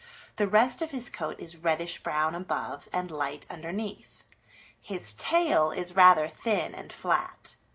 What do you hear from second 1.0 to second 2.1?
coat is reddish